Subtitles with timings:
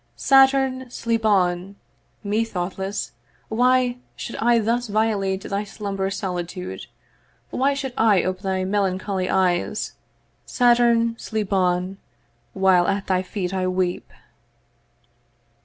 [0.15, 0.89] 'Saturn!
[0.89, 1.75] sleep on:
[2.23, 3.11] Me thoughtless,
[3.49, 6.87] why should I 'Thus violate thy slumbrous solitude?
[7.51, 9.93] 'Why should I ope thy melancholy eyes?
[10.47, 11.97] 'Saturn, sleep on,
[12.53, 14.11] while at thy feet I weep.'